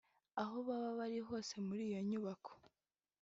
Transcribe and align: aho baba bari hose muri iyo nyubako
aho 0.41 0.57
baba 0.67 0.89
bari 0.99 1.19
hose 1.27 1.53
muri 1.67 1.81
iyo 1.89 1.99
nyubako 2.09 2.51